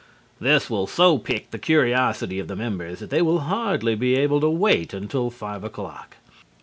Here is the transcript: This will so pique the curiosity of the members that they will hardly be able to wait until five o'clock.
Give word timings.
This 0.39 0.67
will 0.67 0.87
so 0.87 1.19
pique 1.19 1.51
the 1.51 1.59
curiosity 1.59 2.39
of 2.39 2.47
the 2.47 2.55
members 2.55 2.97
that 3.01 3.11
they 3.11 3.21
will 3.21 3.41
hardly 3.41 3.93
be 3.93 4.15
able 4.15 4.41
to 4.41 4.49
wait 4.49 4.95
until 4.95 5.29
five 5.29 5.63
o'clock. 5.63 6.15